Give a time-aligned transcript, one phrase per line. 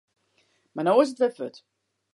[0.75, 1.57] Mar no is it wer fuort.